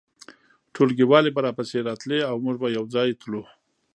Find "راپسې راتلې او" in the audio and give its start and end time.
1.47-2.35